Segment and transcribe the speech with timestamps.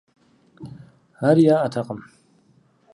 [1.27, 1.99] Ари яӏэтэкъым.